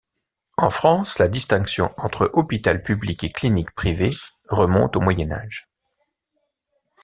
En 0.57 0.71
France, 0.71 1.19
la 1.19 1.27
distinction 1.27 1.93
entre 1.97 2.31
hôpital 2.33 2.81
public 2.81 3.23
et 3.23 3.29
clinique 3.31 3.69
privée 3.75 4.09
remonte 4.49 4.95
au 4.95 4.99
Moyen 5.01 5.31
Âge. 5.31 5.69